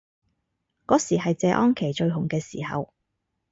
[0.87, 2.91] 嗰時係謝安琪最紅嘅時候